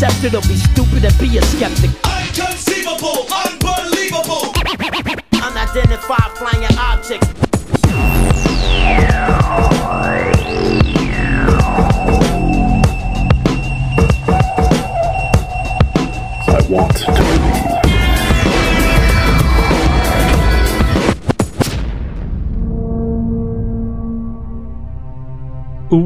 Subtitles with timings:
[0.00, 1.90] can accept it or be stupid and be a skeptic.
[1.90, 4.54] Inconceivable, unbelievable.
[5.42, 7.28] Unidentified flying objects.
[16.48, 17.50] I want to believe.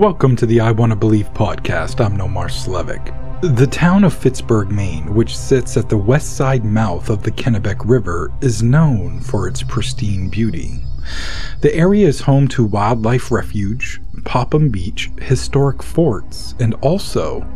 [0.00, 2.04] Welcome to the I Want to Believe podcast.
[2.04, 3.23] I'm Nomar Slevik.
[3.52, 7.76] The town of Phippsburg, Maine, which sits at the west side mouth of the Kennebec
[7.84, 10.80] River, is known for its pristine beauty.
[11.60, 17.46] The area is home to wildlife refuge, Popham Beach, historic forts, and also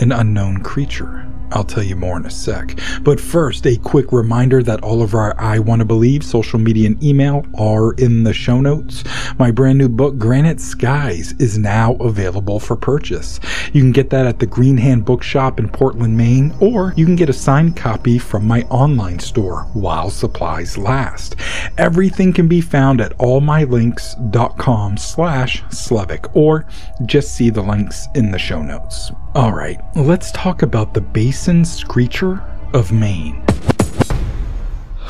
[0.00, 1.26] an unknown creature.
[1.52, 2.78] I'll tell you more in a sec.
[3.02, 6.88] But first, a quick reminder that all of our I Want to Believe social media
[6.88, 9.04] and email are in the show notes.
[9.38, 13.40] My brand new book, Granite Skies, is now available for purchase.
[13.72, 17.16] You can get that at the Green Hand Bookshop in Portland, Maine, or you can
[17.16, 21.36] get a signed copy from my online store while supplies last.
[21.78, 26.66] Everything can be found at allmylinks.com slash Slevik, or
[27.04, 29.12] just see the links in the show notes.
[29.34, 31.02] All right, let's talk about the
[31.36, 32.42] basin screecher
[32.72, 33.44] of Maine.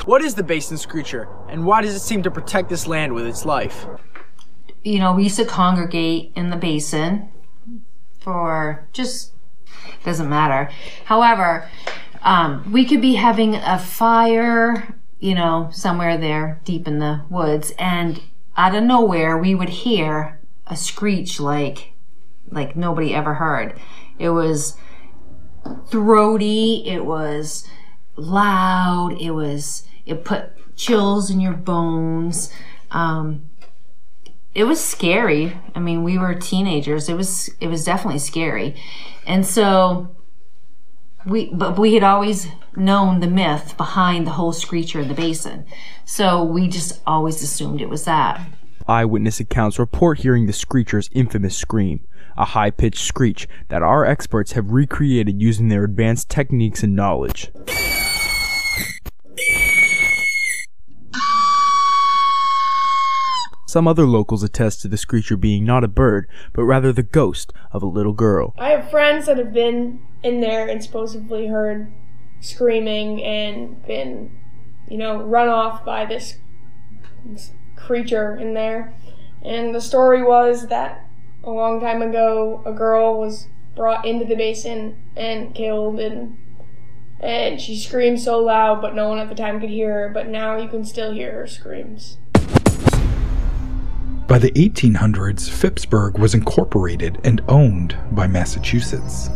[0.07, 3.29] What is the basin screecher, and why does it seem to protect this land with
[3.29, 3.87] its life?
[4.83, 7.31] you know, we used to congregate in the basin
[8.19, 9.35] for just
[10.05, 10.69] doesn't matter.
[11.05, 11.69] However,
[12.23, 17.73] um, we could be having a fire, you know, somewhere there deep in the woods,
[17.79, 18.21] and
[18.57, 21.93] out of nowhere we would hear a screech like
[22.51, 23.79] like nobody ever heard.
[24.19, 24.77] It was
[25.89, 26.85] throaty.
[26.87, 27.67] It was
[28.17, 29.17] loud.
[29.21, 32.53] It was it put chills in your bones.
[32.91, 33.51] Um,
[34.55, 35.59] it was scary.
[35.75, 37.09] I mean, we were teenagers.
[37.09, 38.81] It was it was definitely scary,
[39.27, 40.17] and so
[41.27, 45.67] we but we had always known the myth behind the whole screecher in the basin,
[46.05, 48.41] so we just always assumed it was that.
[48.89, 54.53] Eyewitness accounts report hearing the screecher's infamous scream, a high pitched screech that our experts
[54.53, 57.51] have recreated using their advanced techniques and knowledge.
[63.67, 67.53] Some other locals attest to the screecher being not a bird, but rather the ghost
[67.73, 68.55] of a little girl.
[68.57, 71.93] I have friends that have been in there and supposedly heard
[72.41, 74.31] screaming and been,
[74.89, 76.37] you know, run off by this
[77.77, 78.95] creature in there.
[79.43, 81.07] And the story was that
[81.45, 86.39] a long time ago, a girl was brought into the basin and killed, and
[87.21, 90.09] and she screamed so loud, but no one at the time could hear her.
[90.13, 92.19] But now you can still hear her screams.
[94.27, 99.31] By the 1800s, Phippsburg was incorporated and owned by Massachusetts.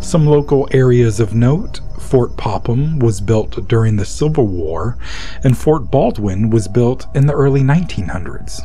[0.00, 4.96] Some local areas of note Fort Popham was built during the Civil War,
[5.44, 8.62] and Fort Baldwin was built in the early 1900s.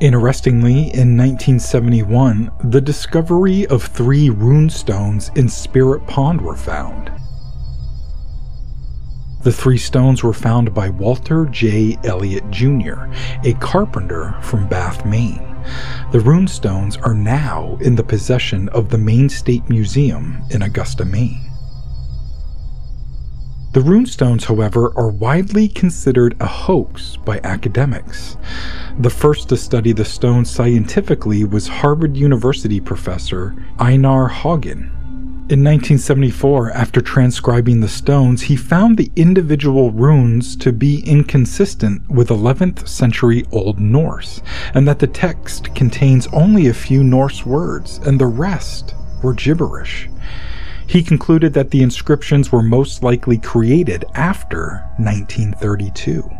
[0.00, 7.12] Interestingly, in 1971, the discovery of three rune stones in Spirit Pond were found.
[9.44, 11.96] The three stones were found by Walter J.
[12.02, 13.04] Elliott Jr.,
[13.44, 15.54] a carpenter from Bath, Maine.
[16.10, 21.04] The rune stones are now in the possession of the Maine State Museum in Augusta,
[21.04, 21.45] Maine.
[23.76, 28.38] The runestones, however, are widely considered a hoax by academics.
[29.00, 34.86] The first to study the stones scientifically was Harvard University professor Einar Haugen.
[35.50, 42.30] In 1974, after transcribing the stones, he found the individual runes to be inconsistent with
[42.30, 44.40] 11th century Old Norse,
[44.72, 50.08] and that the text contains only a few Norse words, and the rest were gibberish.
[50.86, 56.30] He concluded that the inscriptions were most likely created after 1932.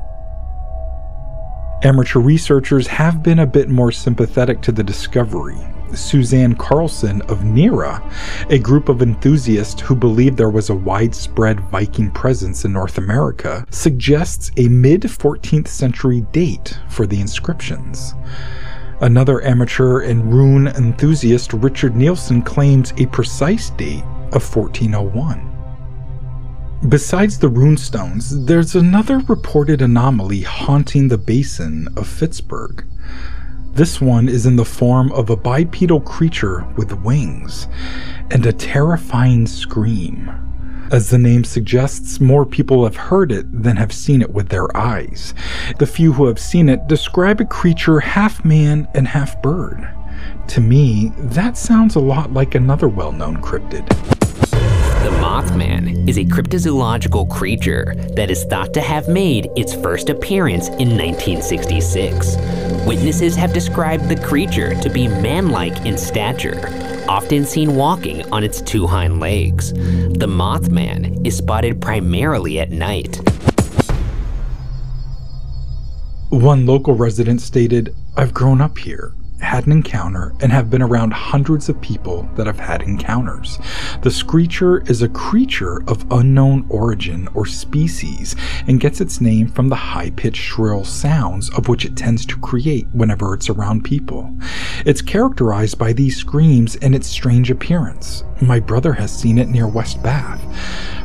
[1.82, 5.58] Amateur researchers have been a bit more sympathetic to the discovery.
[5.94, 8.02] Suzanne Carlson of NERA,
[8.50, 13.64] a group of enthusiasts who believe there was a widespread Viking presence in North America,
[13.70, 18.14] suggests a mid 14th century date for the inscriptions.
[19.00, 25.52] Another amateur and rune enthusiast, Richard Nielsen, claims a precise date of 1401.
[26.88, 32.84] Besides the runestones, there's another reported anomaly haunting the basin of Phippsburg.
[33.72, 37.66] This one is in the form of a bipedal creature with wings
[38.30, 40.30] and a terrifying scream.
[40.92, 44.74] As the name suggests, more people have heard it than have seen it with their
[44.76, 45.34] eyes.
[45.78, 49.88] The few who have seen it describe a creature half man and half bird.
[50.48, 53.86] To me, that sounds a lot like another well known cryptid.
[55.06, 60.68] The Mothman is a cryptozoological creature that is thought to have made its first appearance
[60.68, 62.36] in 1966.
[62.86, 66.58] Witnesses have described the creature to be man-like in stature,
[67.08, 69.72] often seen walking on its two hind legs.
[69.72, 73.20] The Mothman is spotted primarily at night.
[76.30, 79.12] One local resident stated, I've grown up here,
[79.46, 83.58] had an encounter, and have been around hundreds of people that have had encounters.
[84.02, 88.34] The screecher is a creature of unknown origin or species
[88.66, 92.36] and gets its name from the high pitched shrill sounds of which it tends to
[92.38, 94.36] create whenever it's around people.
[94.84, 98.24] It's characterized by these screams and its strange appearance.
[98.40, 100.42] My brother has seen it near West Bath,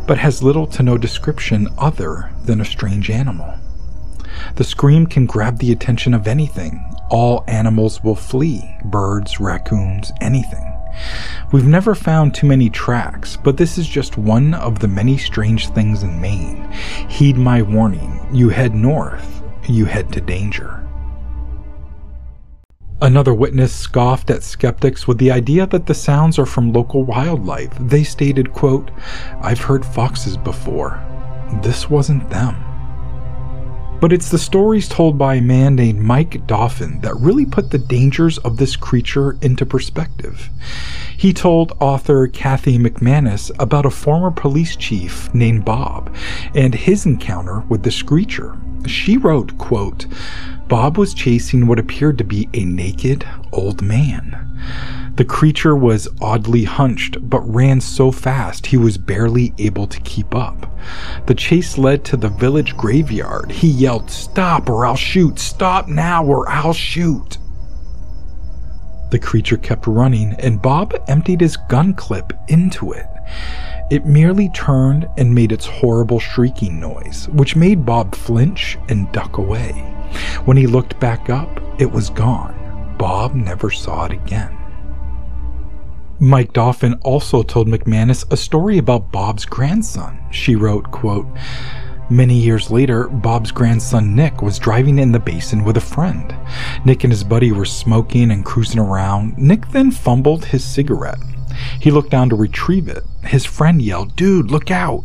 [0.08, 3.54] but has little to no description other than a strange animal.
[4.56, 6.83] The scream can grab the attention of anything.
[7.09, 10.68] All animals will flee birds, raccoons, anything.
[11.51, 15.69] We've never found too many tracks, but this is just one of the many strange
[15.69, 16.69] things in Maine.
[17.09, 20.77] Heed my warning you head north, you head to danger.
[23.01, 27.74] Another witness scoffed at skeptics with the idea that the sounds are from local wildlife.
[27.80, 28.92] They stated, quote,
[29.42, 31.03] I've heard foxes before.
[31.63, 32.56] This wasn't them.
[34.01, 37.77] But it's the stories told by a man named Mike Dauphin that really put the
[37.77, 40.50] dangers of this creature into perspective.
[41.15, 46.13] He told author Kathy McManus about a former police chief named Bob
[46.56, 48.57] and his encounter with the screecher.
[48.88, 50.07] She wrote, quote,
[50.68, 54.36] Bob was chasing what appeared to be a naked old man.
[55.16, 60.34] The creature was oddly hunched, but ran so fast he was barely able to keep
[60.34, 60.72] up.
[61.28, 63.52] The chase led to the village graveyard.
[63.52, 65.38] He yelled, Stop or I'll shoot!
[65.38, 67.38] Stop now or I'll shoot!
[69.12, 73.06] The creature kept running, and Bob emptied his gun clip into it.
[73.92, 79.38] It merely turned and made its horrible shrieking noise, which made Bob flinch and duck
[79.38, 79.72] away.
[80.46, 82.96] When he looked back up, it was gone.
[82.98, 84.58] Bob never saw it again.
[86.24, 90.24] Mike Dauphin also told McManus a story about Bob's grandson.
[90.30, 91.26] She wrote, quote,
[92.12, 96.36] Many years later, Bob's grandson Nick was driving in the basin with a friend.
[96.86, 99.36] Nick and his buddy were smoking and cruising around.
[99.36, 101.18] Nick then fumbled his cigarette.
[101.80, 103.04] He looked down to retrieve it.
[103.24, 105.04] His friend yelled, Dude, look out!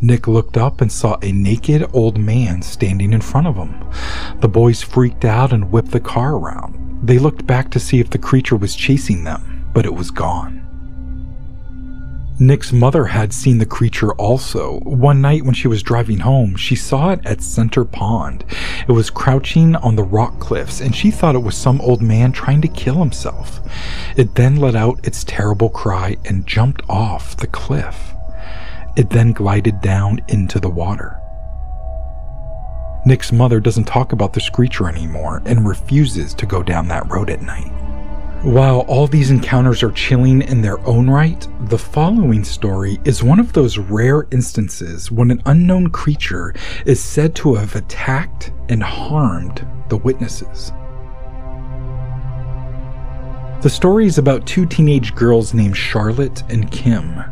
[0.00, 3.88] Nick looked up and saw a naked old man standing in front of him.
[4.40, 7.06] The boys freaked out and whipped the car around.
[7.06, 10.64] They looked back to see if the creature was chasing them but it was gone.
[12.40, 14.80] Nick's mother had seen the creature also.
[14.80, 18.44] One night when she was driving home, she saw it at Center Pond.
[18.88, 22.32] It was crouching on the rock cliffs, and she thought it was some old man
[22.32, 23.60] trying to kill himself.
[24.16, 28.14] It then let out its terrible cry and jumped off the cliff.
[28.96, 31.20] It then glided down into the water.
[33.06, 37.30] Nick's mother doesn't talk about the screecher anymore and refuses to go down that road
[37.30, 37.83] at night.
[38.44, 43.40] While all these encounters are chilling in their own right, the following story is one
[43.40, 46.52] of those rare instances when an unknown creature
[46.84, 50.72] is said to have attacked and harmed the witnesses.
[53.64, 57.24] The story is about two teenage girls named Charlotte and Kim.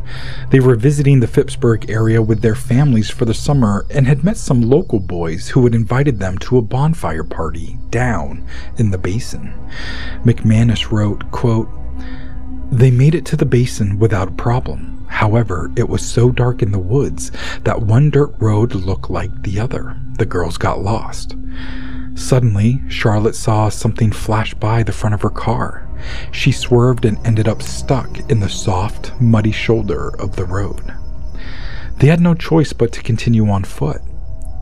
[0.48, 4.38] They were visiting the Phippsburg area with their families for the summer and had met
[4.38, 8.46] some local boys who had invited them to a bonfire party down
[8.78, 9.52] in the basin.
[10.24, 11.68] McManus wrote, quote,
[12.70, 15.04] They made it to the basin without a problem.
[15.10, 17.30] However, it was so dark in the woods
[17.64, 20.00] that one dirt road looked like the other.
[20.16, 21.36] The girls got lost.
[22.14, 25.88] Suddenly, Charlotte saw something flash by the front of her car.
[26.30, 30.94] She swerved and ended up stuck in the soft, muddy shoulder of the road.
[31.98, 34.00] They had no choice but to continue on foot.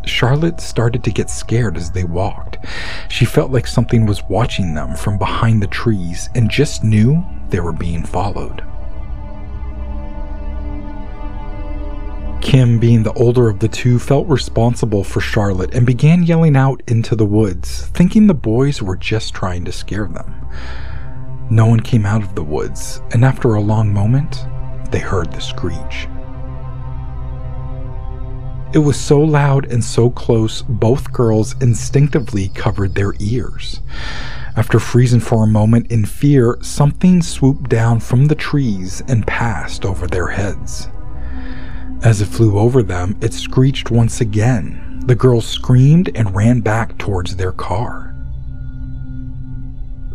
[0.04, 2.58] Charlotte started to get scared as they walked.
[3.08, 7.60] She felt like something was watching them from behind the trees and just knew they
[7.60, 8.62] were being followed.
[12.40, 16.82] Kim, being the older of the two, felt responsible for Charlotte and began yelling out
[16.88, 20.34] into the woods, thinking the boys were just trying to scare them.
[21.50, 24.46] No one came out of the woods, and after a long moment,
[24.92, 26.08] they heard the screech.
[28.72, 33.80] It was so loud and so close, both girls instinctively covered their ears.
[34.54, 39.84] After freezing for a moment in fear, something swooped down from the trees and passed
[39.84, 40.88] over their heads.
[42.04, 45.02] As it flew over them, it screeched once again.
[45.04, 48.09] The girls screamed and ran back towards their car.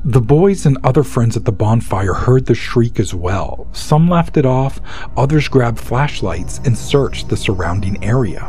[0.08, 3.66] The boys and other friends at the bonfire heard the shriek as well.
[3.72, 4.80] Some laughed it off,
[5.18, 8.42] others grabbed flashlights and searched the surrounding area.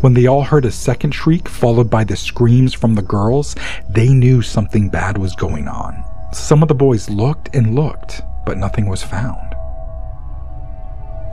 [0.00, 3.54] When they all heard a second shriek, followed by the screams from the girls,
[3.90, 6.02] they knew something bad was going on.
[6.32, 9.54] Some of the boys looked and looked, but nothing was found.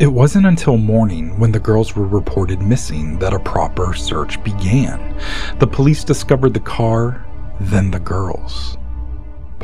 [0.02, 5.16] It wasn't until morning when the girls were reported missing that a proper search began.
[5.60, 7.26] The police discovered the car,
[7.62, 8.78] then the girls.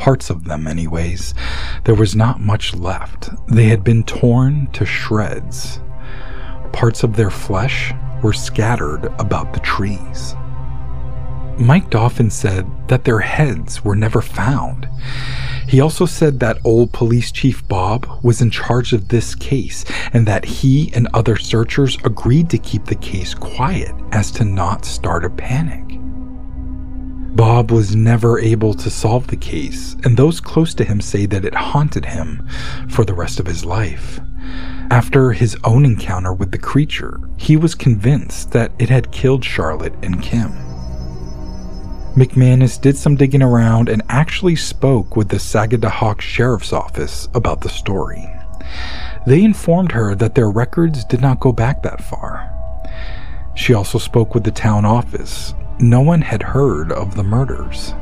[0.02, 1.32] Parts of them, anyways.
[1.84, 3.30] There was not much left.
[3.46, 5.78] They had been torn to shreds.
[6.72, 10.34] Parts of their flesh were scattered about the trees.
[11.56, 14.88] Mike Dauphin said that their heads were never found.
[15.68, 20.26] He also said that old police chief Bob was in charge of this case and
[20.26, 25.24] that he and other searchers agreed to keep the case quiet as to not start
[25.24, 26.01] a panic.
[27.34, 31.46] Bob was never able to solve the case, and those close to him say that
[31.46, 32.46] it haunted him
[32.90, 34.20] for the rest of his life.
[34.90, 39.94] After his own encounter with the creature, he was convinced that it had killed Charlotte
[40.02, 40.52] and Kim.
[42.14, 47.70] McManus did some digging around and actually spoke with the Sagadahoc Sheriff's Office about the
[47.70, 48.28] story.
[49.26, 52.50] They informed her that their records did not go back that far.
[53.54, 55.54] She also spoke with the town office.
[55.82, 57.92] No one had heard of the murders.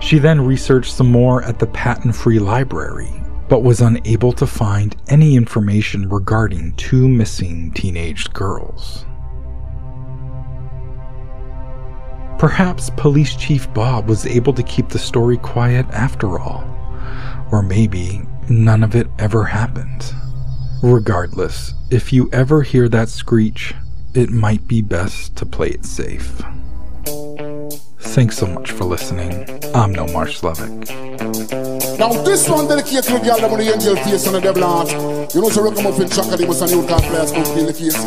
[0.00, 4.96] She then researched some more at the Patten Free Library, but was unable to find
[5.08, 9.04] any information regarding two missing teenage girls.
[12.40, 16.64] Perhaps Police Chief Bob was able to keep the story quiet after all.
[17.52, 20.12] Or maybe none of it ever happened.
[20.82, 23.74] Regardless, if you ever hear that screech,
[24.12, 26.42] it might be best to play it safe.
[28.00, 29.44] Thanks so much for listening.
[29.74, 30.88] I'm Nomar Slevik.
[31.98, 34.64] Now this one dedicated to the girl that with the angel face and the devil
[34.64, 34.90] heart.
[35.34, 37.44] You know, so we come up in track of the most new car players come
[37.44, 38.00] feel the case.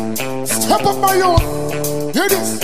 [0.50, 1.40] Step up my youth.
[2.12, 2.58] Hear this.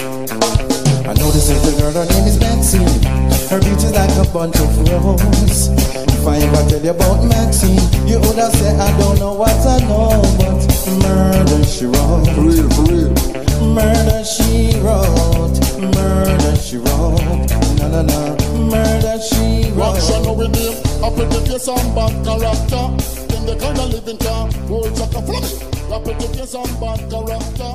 [1.06, 3.02] I know this little girl, her name is Maxine.
[3.46, 5.70] Her beauty's like a bunch of roses.
[6.10, 7.78] If I ever tell you about Maxine,
[8.10, 10.66] you would have said I don't know what I know, but
[10.98, 12.26] murder she wrote.
[12.34, 13.14] For real, for real.
[13.70, 14.79] Murder she
[17.90, 18.18] Na na.
[18.70, 19.96] Murder she wrote.
[19.96, 20.78] Action no with name.
[21.02, 22.84] Up in the face and bad character.
[23.34, 24.46] In the kind of living car.
[24.68, 25.52] Whole chaka follow me.
[25.90, 27.72] Up in the face and bad character.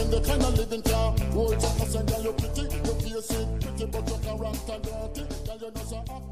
[0.00, 1.12] In the kind of living car.
[1.32, 2.62] Whole chaka say girl you pretty.
[2.62, 5.22] You face it pretty but your character dirty.
[5.44, 6.27] Girl you know so.